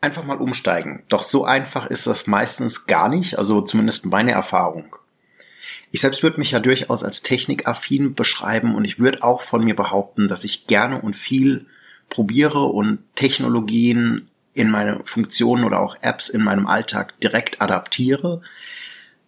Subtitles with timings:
[0.00, 1.02] einfach mal umsteigen.
[1.08, 4.96] Doch so einfach ist das meistens gar nicht, also zumindest meine Erfahrung.
[5.90, 9.74] Ich selbst würde mich ja durchaus als technikaffin beschreiben und ich würde auch von mir
[9.74, 11.66] behaupten, dass ich gerne und viel
[12.10, 18.42] probiere und Technologien in meine Funktionen oder auch Apps in meinem Alltag direkt adaptiere.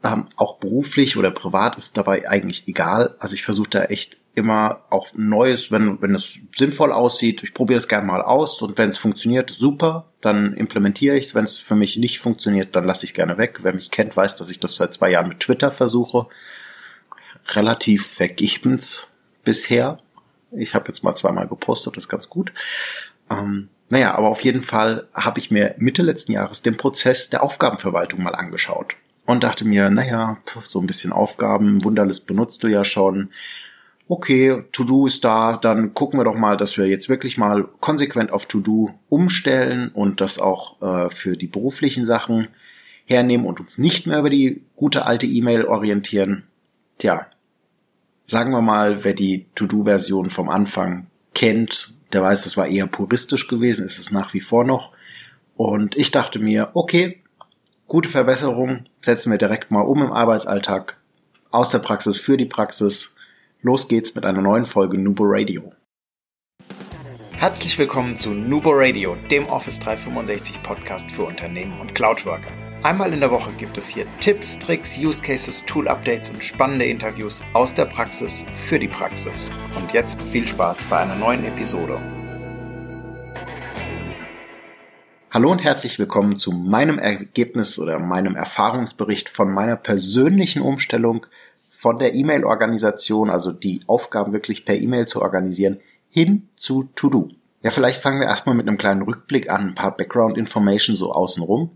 [0.02, 3.14] Ähm, auch beruflich oder privat ist dabei eigentlich egal.
[3.18, 7.42] Also ich versuche da echt immer auch Neues, wenn, wenn es sinnvoll aussieht.
[7.42, 11.34] Ich probiere es gerne mal aus und wenn es funktioniert, super, dann implementiere ich es.
[11.34, 13.60] Wenn es für mich nicht funktioniert, dann lasse ich es gerne weg.
[13.62, 16.26] Wer mich kennt, weiß, dass ich das seit zwei Jahren mit Twitter versuche.
[17.48, 19.08] Relativ vergebens
[19.44, 19.98] bisher.
[20.52, 22.52] Ich habe jetzt mal zweimal gepostet, das ist ganz gut.
[23.30, 27.42] Ähm, naja, aber auf jeden Fall habe ich mir Mitte letzten Jahres den Prozess der
[27.42, 28.94] Aufgabenverwaltung mal angeschaut
[29.26, 33.30] und dachte mir, naja, so ein bisschen Aufgaben, Wunderlist benutzt du ja schon
[34.10, 38.32] okay, To-Do ist da, dann gucken wir doch mal, dass wir jetzt wirklich mal konsequent
[38.32, 42.48] auf To-Do umstellen und das auch äh, für die beruflichen Sachen
[43.04, 46.42] hernehmen und uns nicht mehr über die gute alte E-Mail orientieren.
[46.98, 47.28] Tja,
[48.26, 53.46] sagen wir mal, wer die To-Do-Version vom Anfang kennt, der weiß, es war eher puristisch
[53.46, 54.90] gewesen, ist es nach wie vor noch.
[55.56, 57.22] Und ich dachte mir, okay,
[57.86, 60.96] gute Verbesserung, setzen wir direkt mal um im Arbeitsalltag,
[61.52, 63.16] aus der Praxis für die Praxis
[63.62, 65.74] Los geht's mit einer neuen Folge Nubo Radio.
[67.32, 72.50] Herzlich willkommen zu Nubo Radio, dem Office 365 Podcast für Unternehmen und Cloudworker.
[72.82, 76.86] Einmal in der Woche gibt es hier Tipps, Tricks, Use Cases, Tool Updates und spannende
[76.86, 79.50] Interviews aus der Praxis für die Praxis.
[79.76, 82.00] Und jetzt viel Spaß bei einer neuen Episode.
[85.30, 91.26] Hallo und herzlich willkommen zu meinem Ergebnis oder meinem Erfahrungsbericht von meiner persönlichen Umstellung
[91.80, 97.30] von der E-Mail-Organisation, also die Aufgaben wirklich per E-Mail zu organisieren, hin zu To-Do.
[97.62, 101.70] Ja, vielleicht fangen wir erstmal mit einem kleinen Rückblick an, ein paar Background-Information so außenrum.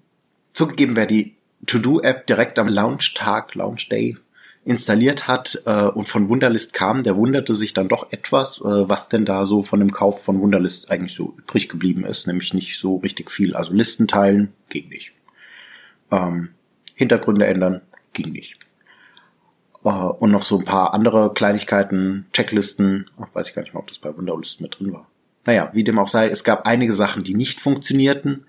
[0.53, 4.19] Zugegeben, wer die To-Do-App direkt am Launch-Tag, Launch-Day
[4.67, 9.09] installiert hat äh, und von Wunderlist kam, der wunderte sich dann doch etwas, äh, was
[9.09, 12.79] denn da so von dem Kauf von Wunderlist eigentlich so übrig geblieben ist, nämlich nicht
[12.79, 13.57] so richtig viel.
[13.57, 15.13] Also Listen teilen ging nicht.
[16.11, 16.51] Ähm,
[16.95, 17.81] Hintergründe ändern
[18.13, 18.59] ging nicht.
[19.85, 23.11] Äh, und noch so ein paar andere Kleinigkeiten, Checklisten.
[23.19, 25.07] Ach, weiß ich gar nicht mehr, ob das bei Wunderlist mit drin war.
[25.45, 28.47] Naja, wie dem auch sei, es gab einige Sachen, die nicht funktionierten.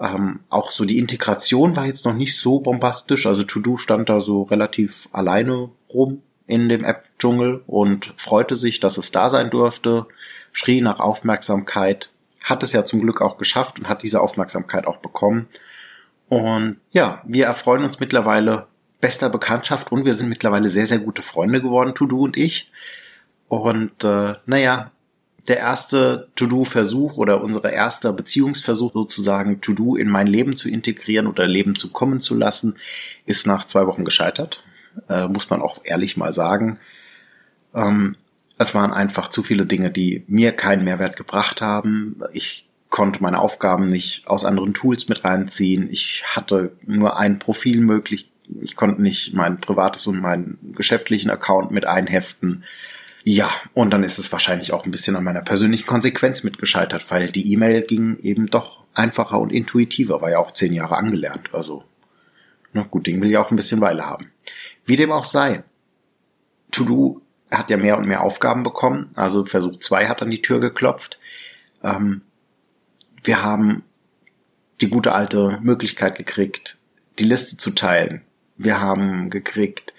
[0.00, 3.26] Ähm, auch so die Integration war jetzt noch nicht so bombastisch.
[3.26, 8.98] Also To-Do stand da so relativ alleine rum in dem App-Dschungel und freute sich, dass
[8.98, 10.06] es da sein durfte,
[10.52, 12.10] schrie nach Aufmerksamkeit,
[12.42, 15.46] hat es ja zum Glück auch geschafft und hat diese Aufmerksamkeit auch bekommen.
[16.28, 18.66] Und ja, wir erfreuen uns mittlerweile
[19.00, 22.70] bester Bekanntschaft und wir sind mittlerweile sehr, sehr gute Freunde geworden, To-Do und ich.
[23.48, 24.90] Und äh, naja,
[25.48, 31.46] der erste To-Do-Versuch oder unser erster Beziehungsversuch sozusagen To-Do in mein Leben zu integrieren oder
[31.46, 32.76] Leben zu kommen zu lassen,
[33.26, 34.62] ist nach zwei Wochen gescheitert.
[35.08, 36.78] Äh, muss man auch ehrlich mal sagen.
[37.74, 38.16] Ähm,
[38.58, 42.20] es waren einfach zu viele Dinge, die mir keinen Mehrwert gebracht haben.
[42.32, 45.90] Ich konnte meine Aufgaben nicht aus anderen Tools mit reinziehen.
[45.90, 48.30] Ich hatte nur ein Profil möglich
[48.62, 52.64] ich konnte nicht mein privates und meinen geschäftlichen Account mit einheften.
[53.24, 57.30] Ja, und dann ist es wahrscheinlich auch ein bisschen an meiner persönlichen Konsequenz mitgescheitert, weil
[57.30, 61.48] die E-Mail ging eben doch einfacher und intuitiver, war ja auch zehn Jahre angelernt.
[61.52, 61.84] Also,
[62.72, 64.30] na gut, Ding will ja auch ein bisschen Weile haben.
[64.84, 65.64] Wie dem auch sei.
[66.70, 69.10] To-Do hat ja mehr und mehr Aufgaben bekommen.
[69.16, 71.18] Also Versuch zwei hat an die Tür geklopft.
[71.82, 72.22] Ähm,
[73.22, 73.84] wir haben
[74.80, 76.78] die gute alte Möglichkeit gekriegt,
[77.18, 78.22] die Liste zu teilen.
[78.56, 79.94] Wir haben gekriegt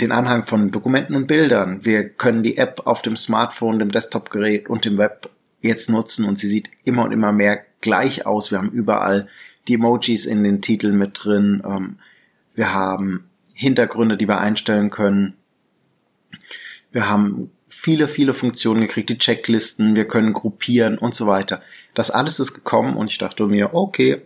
[0.00, 1.84] den Anhang von Dokumenten und Bildern.
[1.84, 6.38] Wir können die App auf dem Smartphone, dem Desktop-Gerät und dem Web jetzt nutzen und
[6.38, 8.50] sie sieht immer und immer mehr gleich aus.
[8.50, 9.28] Wir haben überall
[9.68, 11.62] die Emojis in den Titeln mit drin.
[11.64, 11.98] Ähm,
[12.54, 15.34] wir haben Hintergründe, die wir einstellen können.
[16.90, 21.62] Wir haben viele, viele Funktionen gekriegt, die Checklisten, wir können gruppieren und so weiter.
[21.94, 24.22] Das alles ist gekommen und ich dachte mir, okay,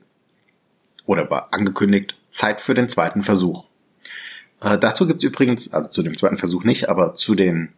[1.06, 3.67] oder war angekündigt, Zeit für den zweiten Versuch.
[4.61, 7.73] Äh, dazu gibt's übrigens, also zu dem zweiten Versuch nicht, aber zu den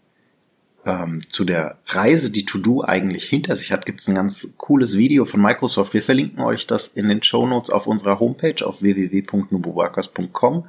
[0.85, 5.25] ähm, zu der Reise, die To-Do eigentlich hinter sich hat, gibt's ein ganz cooles Video
[5.25, 5.93] von Microsoft.
[5.93, 10.67] Wir verlinken euch das in den Show auf unserer Homepage auf www.nuboworkers.com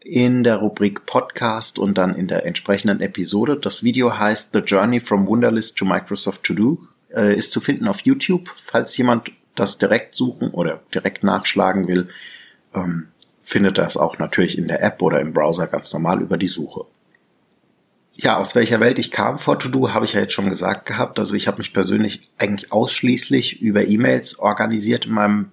[0.00, 3.56] in der Rubrik Podcast und dann in der entsprechenden Episode.
[3.56, 6.78] Das Video heißt The Journey from Wunderlist to Microsoft To Do,
[7.12, 12.08] äh, ist zu finden auf YouTube, falls jemand das direkt suchen oder direkt nachschlagen will
[12.74, 13.08] ähm,
[13.42, 16.84] findet das auch natürlich in der App oder im Browser ganz normal über die Suche.
[18.12, 21.18] ja, aus welcher Welt ich kam vor To-Do, habe ich ja jetzt schon gesagt gehabt.
[21.18, 25.50] Also ich habe mich persönlich eigentlich ausschließlich über E-Mails organisiert in meinem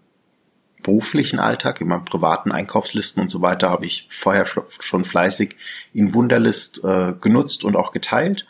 [0.82, 5.56] beruflichen Alltag, in meinen privaten Einkaufslisten und so weiter, habe ich vorher schon fleißig
[5.94, 8.46] in Wunderlist äh, genutzt und auch geteilt.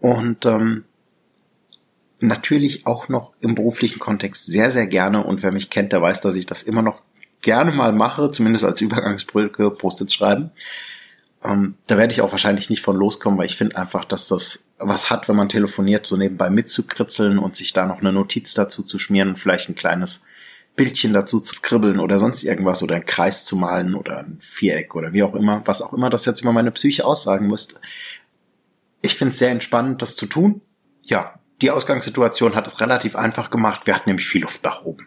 [0.00, 0.84] Und ähm,
[2.26, 5.24] natürlich auch noch im beruflichen Kontext sehr, sehr gerne.
[5.24, 7.00] Und wer mich kennt, der weiß, dass ich das immer noch
[7.42, 10.50] gerne mal mache, zumindest als Übergangsbrücke Post-its schreiben.
[11.44, 14.60] Ähm, da werde ich auch wahrscheinlich nicht von loskommen, weil ich finde einfach, dass das
[14.78, 18.82] was hat, wenn man telefoniert, so nebenbei mitzukritzeln und sich da noch eine Notiz dazu
[18.82, 20.22] zu schmieren, vielleicht ein kleines
[20.74, 24.96] Bildchen dazu zu skribbeln oder sonst irgendwas oder einen Kreis zu malen oder ein Viereck
[24.96, 27.76] oder wie auch immer, was auch immer das jetzt über meine Psyche aussagen müsste.
[29.00, 30.62] Ich finde es sehr entspannend, das zu tun.
[31.02, 33.86] Ja, die Ausgangssituation hat es relativ einfach gemacht.
[33.86, 35.06] Wir hatten nämlich viel Luft nach oben.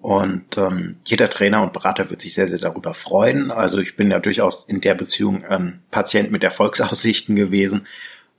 [0.00, 3.50] Und ähm, jeder Trainer und Berater wird sich sehr, sehr darüber freuen.
[3.50, 7.86] Also ich bin ja durchaus in der Beziehung ein Patient mit Erfolgsaussichten gewesen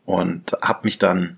[0.05, 1.37] und habe mich dann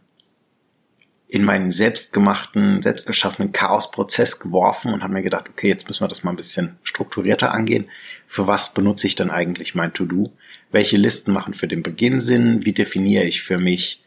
[1.27, 6.23] in meinen selbstgemachten, selbstgeschaffenen Chaosprozess geworfen und habe mir gedacht, okay, jetzt müssen wir das
[6.23, 7.89] mal ein bisschen strukturierter angehen.
[8.27, 10.31] Für was benutze ich denn eigentlich mein To-Do?
[10.71, 12.65] Welche Listen machen für den Beginn Sinn?
[12.65, 14.03] Wie definiere ich für mich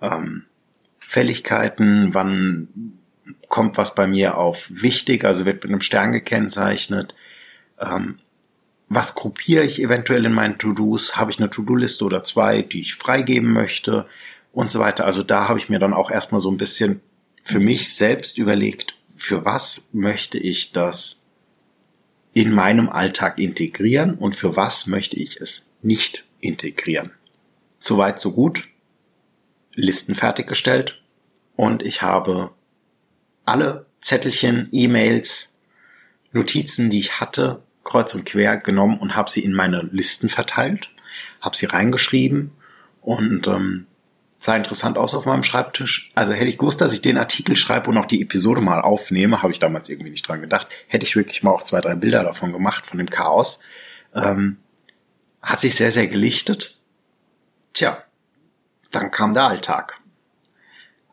[0.00, 0.44] ähm,
[1.08, 2.12] Fälligkeiten?
[2.12, 2.68] Wann
[3.48, 7.14] kommt was bei mir auf wichtig, also wird mit einem Stern gekennzeichnet.
[7.80, 8.18] Ähm,
[8.90, 11.16] was gruppiere ich eventuell in meinen To-Dos?
[11.16, 14.06] Habe ich eine To-Do-Liste oder zwei, die ich freigeben möchte
[14.52, 15.06] und so weiter.
[15.06, 17.00] Also da habe ich mir dann auch erstmal so ein bisschen
[17.42, 21.22] für mich selbst überlegt, für was möchte ich das
[22.34, 27.12] in meinem Alltag integrieren und für was möchte ich es nicht integrieren.
[27.78, 28.68] Soweit, so gut.
[29.72, 30.97] Listen fertiggestellt
[31.58, 32.52] und ich habe
[33.44, 35.56] alle Zettelchen, E-Mails,
[36.30, 40.88] Notizen, die ich hatte, kreuz und quer genommen und habe sie in meine Listen verteilt,
[41.40, 42.52] habe sie reingeschrieben
[43.00, 43.88] und ähm,
[44.36, 46.12] sah interessant aus auf meinem Schreibtisch.
[46.14, 49.42] Also hätte ich gewusst, dass ich den Artikel schreibe und auch die Episode mal aufnehme,
[49.42, 50.68] habe ich damals irgendwie nicht dran gedacht.
[50.86, 53.58] Hätte ich wirklich mal auch zwei, drei Bilder davon gemacht, von dem Chaos.
[54.14, 54.58] Ähm,
[55.42, 56.76] hat sich sehr, sehr gelichtet.
[57.72, 58.00] Tja,
[58.92, 59.97] dann kam der Alltag.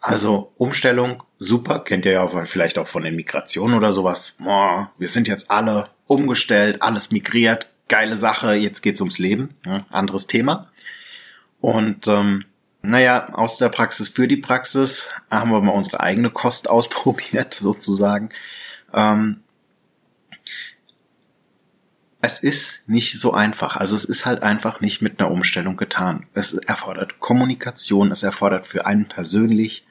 [0.07, 4.35] Also Umstellung, super, kennt ihr ja vielleicht auch von den Migrationen oder sowas.
[4.37, 9.87] Boah, wir sind jetzt alle umgestellt, alles migriert, geile Sache, jetzt geht's ums Leben, ja,
[9.89, 10.69] anderes Thema.
[11.59, 12.45] Und ähm,
[12.83, 18.29] naja, aus der Praxis für die Praxis haben wir mal unsere eigene Kost ausprobiert, sozusagen.
[18.93, 19.37] Ähm,
[22.21, 23.75] es ist nicht so einfach.
[23.75, 26.27] Also es ist halt einfach nicht mit einer Umstellung getan.
[26.35, 29.84] Es erfordert Kommunikation, es erfordert für einen persönlich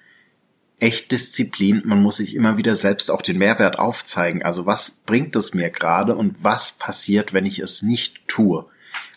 [0.85, 1.81] echt Disziplin.
[1.87, 4.43] Man muss sich immer wieder selbst auch den Mehrwert aufzeigen.
[4.43, 8.67] Also was bringt es mir gerade und was passiert, wenn ich es nicht tue?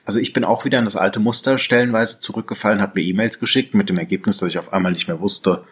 [0.06, 3.74] Also ich bin auch wieder in das alte Muster stellenweise zurückgefallen, habe mir E-Mails geschickt
[3.74, 5.66] mit dem Ergebnis, dass ich auf einmal nicht mehr wusste,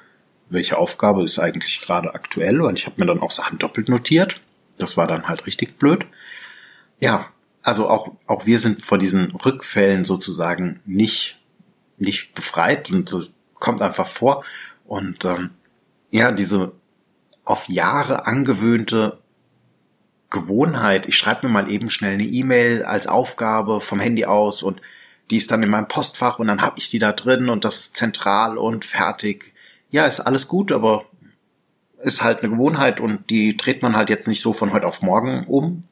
[0.49, 2.59] welche Aufgabe ist eigentlich gerade aktuell.
[2.61, 4.41] Und ich habe mir dann auch Sachen doppelt notiert.
[4.77, 6.05] Das war dann halt richtig blöd.
[6.99, 7.27] Ja,
[7.61, 11.39] also auch, auch wir sind vor diesen Rückfällen sozusagen nicht,
[11.97, 14.43] nicht befreit und kommt einfach vor.
[14.83, 15.51] Und ähm,
[16.15, 16.71] ja, diese
[17.43, 19.19] auf Jahre angewöhnte
[20.29, 24.81] Gewohnheit, ich schreibe mir mal eben schnell eine E-Mail als Aufgabe vom Handy aus und
[25.29, 27.79] die ist dann in meinem Postfach und dann habe ich die da drin und das
[27.79, 29.53] ist zentral und fertig.
[29.91, 31.05] Ja, ist alles gut, aber
[32.01, 35.01] ist halt eine Gewohnheit und die dreht man halt jetzt nicht so von heute auf
[35.01, 35.83] morgen um.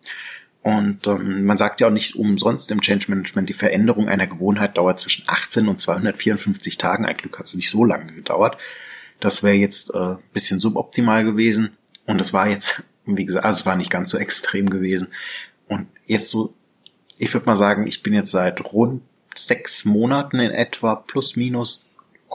[0.62, 4.78] Und ähm, man sagt ja auch nicht umsonst im Change Management, die Veränderung einer Gewohnheit
[4.78, 7.06] dauert zwischen 18 und 254 Tagen.
[7.06, 8.64] Ein Glück hat es nicht so lange gedauert.
[9.20, 11.78] Das wäre jetzt äh, bisschen suboptimal gewesen.
[12.06, 15.08] Und es war jetzt, wie gesagt, also es war nicht ganz so extrem gewesen.
[15.68, 16.54] Und jetzt so,
[17.18, 19.02] ich würde mal sagen, ich bin jetzt seit rund
[19.36, 21.90] sechs Monaten in etwa plus minus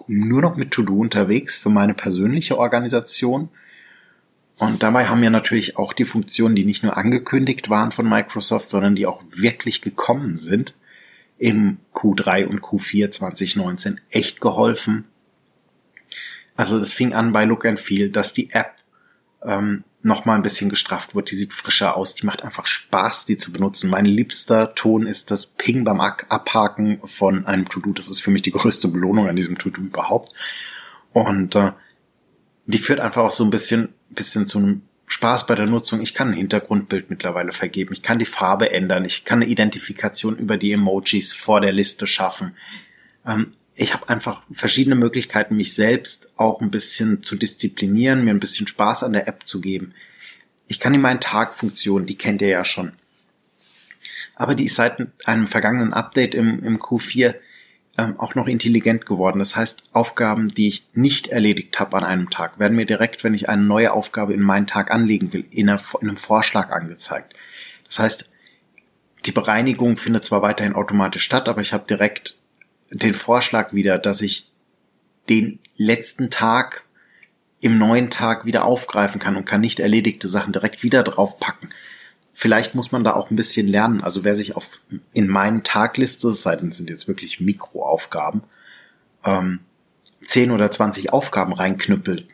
[0.07, 3.49] nur noch mit To-Do unterwegs für meine persönliche Organisation.
[4.59, 8.69] Und dabei haben wir natürlich auch die Funktionen, die nicht nur angekündigt waren von Microsoft,
[8.69, 10.75] sondern die auch wirklich gekommen sind,
[11.39, 15.05] im Q3 und Q4 2019 echt geholfen,
[16.59, 18.75] also das fing an bei Look and Feel, dass die App
[19.45, 21.31] ähm, noch mal ein bisschen gestrafft wird.
[21.31, 23.89] Die sieht frischer aus, die macht einfach Spaß, die zu benutzen.
[23.89, 27.93] Mein liebster Ton ist das Ping beim Abhaken von einem To-Do.
[27.93, 30.33] Das ist für mich die größte Belohnung an diesem To-Do überhaupt.
[31.13, 31.71] Und äh,
[32.67, 36.01] die führt einfach auch so ein bisschen, bisschen zu einem Spaß bei der Nutzung.
[36.01, 37.93] Ich kann ein Hintergrundbild mittlerweile vergeben.
[37.93, 39.05] Ich kann die Farbe ändern.
[39.05, 42.57] Ich kann eine Identifikation über die Emojis vor der Liste schaffen.
[43.25, 48.41] Ähm, ich habe einfach verschiedene Möglichkeiten, mich selbst auch ein bisschen zu disziplinieren, mir ein
[48.41, 49.95] bisschen Spaß an der App zu geben.
[50.67, 52.93] Ich kann in meinen Tagfunktionen, die kennt ihr ja schon.
[54.35, 57.37] Aber die ist seit einem vergangenen Update im, im Q4
[57.97, 59.39] ähm, auch noch intelligent geworden.
[59.39, 63.35] Das heißt, Aufgaben, die ich nicht erledigt habe an einem Tag, werden mir direkt, wenn
[63.35, 67.35] ich eine neue Aufgabe in meinen Tag anlegen will, in, einer, in einem Vorschlag angezeigt.
[67.87, 68.29] Das heißt,
[69.25, 72.38] die Bereinigung findet zwar weiterhin automatisch statt, aber ich habe direkt
[72.91, 74.51] den Vorschlag wieder, dass ich
[75.29, 76.85] den letzten Tag
[77.61, 81.71] im neuen Tag wieder aufgreifen kann und kann nicht erledigte Sachen direkt wieder draufpacken.
[82.33, 84.01] Vielleicht muss man da auch ein bisschen lernen.
[84.01, 84.81] Also wer sich auf
[85.13, 88.43] in meinen Tagliste, seitens sind jetzt wirklich Mikroaufgaben,
[89.25, 89.61] ähm,
[90.25, 92.27] 10 oder 20 Aufgaben reinknüppelt,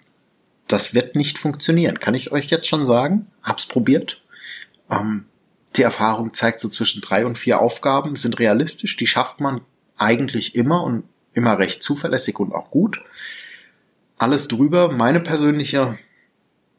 [0.69, 2.01] das wird nicht funktionieren.
[2.01, 3.27] Kann ich euch jetzt schon sagen?
[3.43, 4.23] Hab's probiert.
[4.91, 5.25] Ähm,
[5.77, 8.97] die Erfahrung zeigt so zwischen drei und vier Aufgaben sind realistisch.
[8.97, 9.63] Die schafft man
[9.97, 13.01] eigentlich immer und immer recht zuverlässig und auch gut.
[14.19, 15.99] Alles drüber, meine persönliche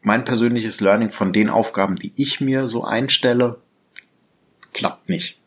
[0.06, 3.60] mein persönliches Learning von den Aufgaben, die ich mir so einstelle,
[4.72, 5.40] klappt nicht.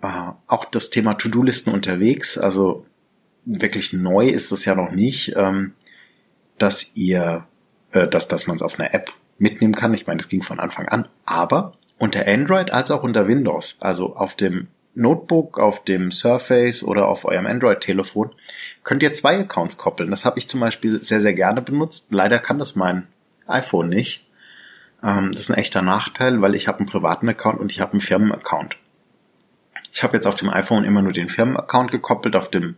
[0.00, 2.86] Äh, auch das Thema To-Do-Listen unterwegs, also
[3.44, 5.74] wirklich neu ist es ja noch nicht, ähm,
[6.56, 7.48] dass ihr,
[7.90, 9.92] äh, dass, dass man es auf einer App mitnehmen kann.
[9.92, 11.08] Ich meine, das ging von Anfang an.
[11.24, 17.08] Aber unter Android als auch unter Windows, also auf dem Notebook, auf dem Surface oder
[17.08, 18.30] auf eurem Android-Telefon,
[18.82, 20.10] könnt ihr zwei Accounts koppeln.
[20.10, 22.08] Das habe ich zum Beispiel sehr, sehr gerne benutzt.
[22.12, 23.06] Leider kann das mein
[23.46, 24.26] iPhone nicht.
[25.02, 27.92] Ähm, das ist ein echter Nachteil, weil ich habe einen privaten Account und ich habe
[27.92, 28.76] einen Firmenaccount.
[29.92, 32.76] Ich habe jetzt auf dem iPhone immer nur den Firmenaccount gekoppelt, auf dem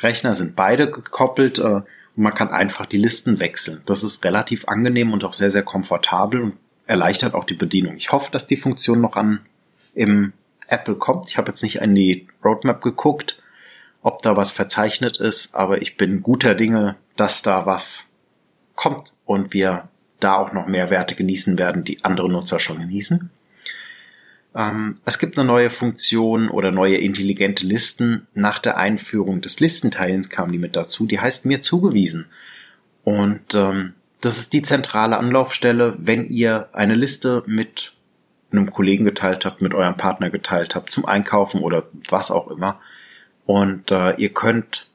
[0.00, 3.82] Rechner sind beide gekoppelt äh, und man kann einfach die Listen wechseln.
[3.86, 6.56] Das ist relativ angenehm und auch sehr, sehr komfortabel und
[6.86, 7.96] erleichtert auch die Bedienung.
[7.96, 9.40] Ich hoffe, dass die Funktion noch an
[9.94, 10.32] im
[10.68, 11.28] Apple kommt.
[11.28, 13.40] Ich habe jetzt nicht in die Roadmap geguckt,
[14.02, 18.12] ob da was verzeichnet ist, aber ich bin guter Dinge, dass da was
[18.74, 19.88] kommt und wir
[20.20, 23.30] da auch noch mehr Werte genießen werden, die andere Nutzer schon genießen.
[24.54, 28.26] Ähm, es gibt eine neue Funktion oder neue intelligente Listen.
[28.34, 31.06] Nach der Einführung des Listenteilens kam die mit dazu.
[31.06, 32.26] Die heißt mir zugewiesen.
[33.02, 37.93] Und ähm, das ist die zentrale Anlaufstelle, wenn ihr eine Liste mit
[38.56, 42.80] einem Kollegen geteilt habt, mit eurem Partner geteilt habt, zum Einkaufen oder was auch immer.
[43.46, 44.88] Und äh, ihr könnt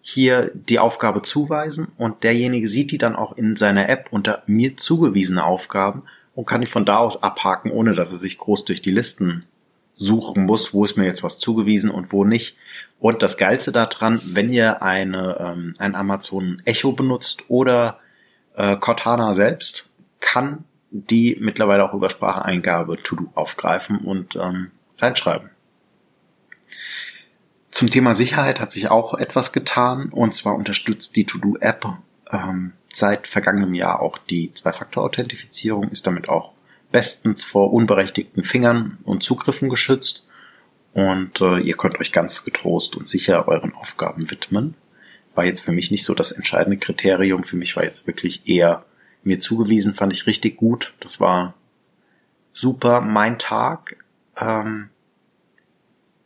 [0.00, 4.76] hier die Aufgabe zuweisen und derjenige sieht die dann auch in seiner App unter mir
[4.76, 6.02] zugewiesene Aufgaben
[6.34, 9.46] und kann die von da aus abhaken, ohne dass er sich groß durch die Listen
[9.94, 12.56] suchen muss, wo ist mir jetzt was zugewiesen und wo nicht.
[12.98, 17.98] Und das Geilste daran, wenn ihr eine, ähm, ein Amazon Echo benutzt oder
[18.56, 19.88] äh, Cortana selbst,
[20.20, 25.50] kann die mittlerweile auch über Spracheingabe To-Do aufgreifen und ähm, reinschreiben.
[27.72, 31.86] Zum Thema Sicherheit hat sich auch etwas getan und zwar unterstützt die To-Do-App
[32.30, 36.52] ähm, seit vergangenem Jahr auch die Zwei-Faktor-Authentifizierung, ist damit auch
[36.92, 40.28] bestens vor unberechtigten Fingern und Zugriffen geschützt
[40.92, 44.74] und äh, ihr könnt euch ganz getrost und sicher euren Aufgaben widmen.
[45.34, 48.84] War jetzt für mich nicht so das entscheidende Kriterium, für mich war jetzt wirklich eher
[49.26, 50.94] mir zugewiesen, fand ich richtig gut.
[51.00, 51.54] Das war
[52.52, 53.96] super mein Tag.
[54.36, 54.90] Ähm,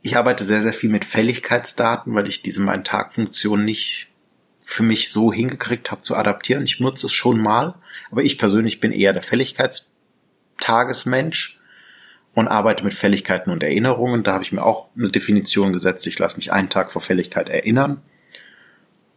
[0.02, 4.09] ich arbeite sehr, sehr viel mit Fälligkeitsdaten, weil ich diese mein Tag-Funktion nicht
[4.64, 6.64] für mich so hingekriegt habe zu adaptieren.
[6.64, 7.75] Ich nutze es schon mal,
[8.11, 11.59] aber ich persönlich bin eher der Fälligkeitstagesmensch
[12.35, 14.23] und arbeite mit Fälligkeiten und Erinnerungen.
[14.23, 16.07] Da habe ich mir auch eine Definition gesetzt.
[16.07, 18.02] Ich lasse mich einen Tag vor Fälligkeit erinnern.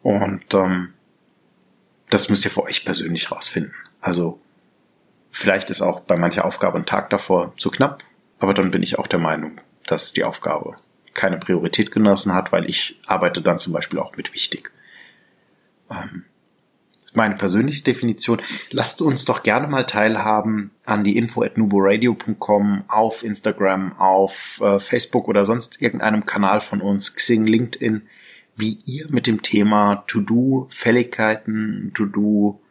[0.02, 0.94] Und ähm,
[2.12, 3.74] das müsst ihr für euch persönlich rausfinden.
[4.00, 4.40] Also
[5.32, 8.04] vielleicht ist auch bei mancher Aufgabe ein Tag davor zu knapp,
[8.40, 10.76] aber dann bin ich auch der Meinung, dass die Aufgabe
[11.14, 14.72] keine Priorität genossen hat, weil ich arbeite dann zum Beispiel auch mit wichtig.
[15.90, 16.26] Ähm,
[17.14, 18.42] meine persönliche Definition.
[18.72, 24.80] Lasst uns doch gerne mal teilhaben an die info at nuboradio.com auf Instagram, auf äh,
[24.80, 28.04] Facebook oder sonst irgendeinem Kanal von uns, Xing, LinkedIn,
[28.56, 32.62] wie ihr mit dem Thema To-Do, Fälligkeiten, To-Do,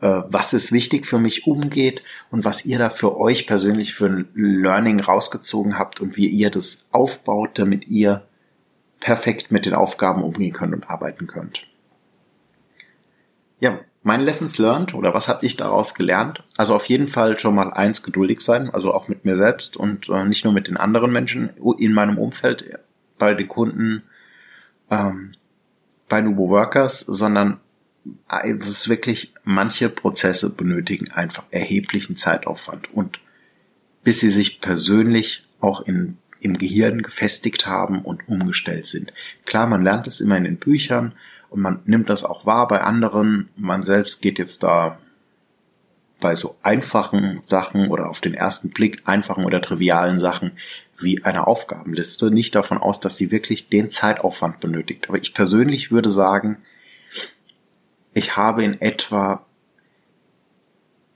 [0.00, 4.06] äh, was ist wichtig für mich umgeht und was ihr da für euch persönlich für
[4.06, 8.26] ein Learning rausgezogen habt und wie ihr das aufbaut, damit ihr
[9.00, 11.62] perfekt mit den Aufgaben umgehen könnt und arbeiten könnt.
[13.60, 16.42] Ja, meine Lessons learned oder was habe ich daraus gelernt?
[16.56, 20.08] Also auf jeden Fall schon mal eins geduldig sein, also auch mit mir selbst und
[20.08, 22.78] äh, nicht nur mit den anderen Menschen in meinem Umfeld,
[23.18, 24.02] bei den Kunden,
[24.92, 25.32] ähm,
[26.08, 27.58] bei Nubo Workers, sondern
[28.28, 33.20] es ist wirklich, manche Prozesse benötigen einfach erheblichen Zeitaufwand und
[34.04, 39.12] bis sie sich persönlich auch in, im Gehirn gefestigt haben und umgestellt sind.
[39.46, 41.14] Klar, man lernt es immer in den Büchern
[41.48, 43.48] und man nimmt das auch wahr bei anderen.
[43.56, 44.98] Man selbst geht jetzt da
[46.20, 50.52] bei so einfachen Sachen oder auf den ersten Blick einfachen oder trivialen Sachen
[50.98, 55.08] wie eine Aufgabenliste nicht davon aus, dass sie wirklich den Zeitaufwand benötigt.
[55.08, 56.58] Aber ich persönlich würde sagen,
[58.14, 59.46] ich habe in etwa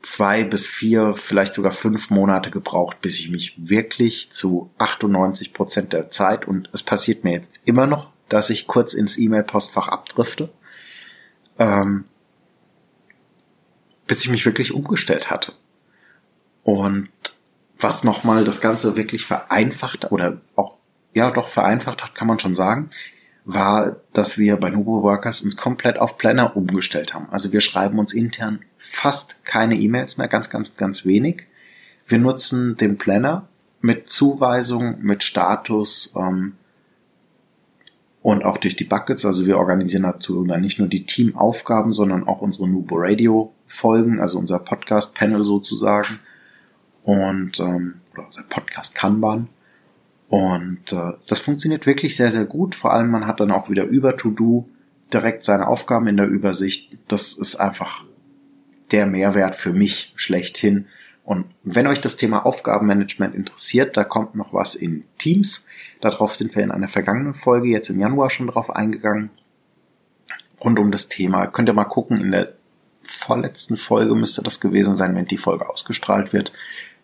[0.03, 5.93] zwei bis vier, vielleicht sogar fünf Monate gebraucht, bis ich mich wirklich zu 98 Prozent
[5.93, 10.49] der Zeit und es passiert mir jetzt immer noch, dass ich kurz ins E-Mail-Postfach abdrifte,
[11.59, 12.05] ähm,
[14.07, 15.53] bis ich mich wirklich umgestellt hatte.
[16.63, 17.09] Und
[17.79, 20.77] was nochmal das Ganze wirklich vereinfacht oder auch,
[21.15, 22.91] ja doch vereinfacht hat, kann man schon sagen,
[23.45, 27.29] war, dass wir bei Nubo Workers uns komplett auf Planner umgestellt haben.
[27.31, 31.47] Also wir schreiben uns intern fast keine E-Mails mehr, ganz, ganz, ganz wenig.
[32.09, 33.49] Wir nutzen den Planner
[33.81, 36.55] mit Zuweisung, mit Status ähm,
[38.21, 39.25] und auch durch die Buckets.
[39.25, 44.39] Also wir organisieren dazu nicht nur die Teamaufgaben, sondern auch unsere Nubo Radio Folgen, also
[44.39, 46.19] unser Podcast Panel sozusagen
[47.07, 49.49] und ähm, oder unser Podcast Kanban.
[50.29, 52.75] Und äh, das funktioniert wirklich sehr, sehr gut.
[52.75, 54.69] Vor allem man hat dann auch wieder über To-Do
[55.13, 56.99] direkt seine Aufgaben in der Übersicht.
[57.07, 58.05] Das ist einfach
[58.91, 60.87] der Mehrwert für mich schlechthin.
[61.25, 65.67] Und wenn euch das Thema Aufgabenmanagement interessiert, da kommt noch was in Teams.
[66.01, 69.31] Darauf sind wir in einer vergangenen Folge jetzt im Januar schon drauf eingegangen.
[70.61, 72.21] Rund um das Thema könnt ihr mal gucken.
[72.21, 72.55] In der
[73.05, 76.53] vorletzten Folge müsste das gewesen sein, wenn die Folge ausgestrahlt wird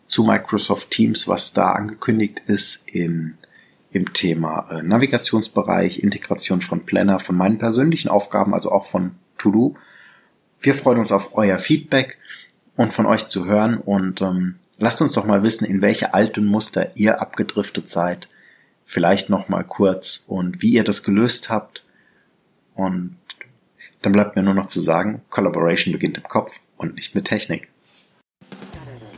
[0.07, 3.39] zu Microsoft Teams, was da angekündigt ist in,
[3.93, 9.77] im Thema äh, Navigationsbereich, Integration von Planner, von meinen persönlichen Aufgaben, also auch von To-Do.
[10.61, 12.19] Wir freuen uns auf euer Feedback
[12.77, 16.45] und von euch zu hören und ähm, lasst uns doch mal wissen, in welche alten
[16.45, 18.29] Muster ihr abgedriftet seid.
[18.85, 21.83] Vielleicht noch mal kurz und wie ihr das gelöst habt.
[22.75, 23.17] Und
[24.03, 27.72] dann bleibt mir nur noch zu sagen, Collaboration beginnt im Kopf und nicht mit Technik.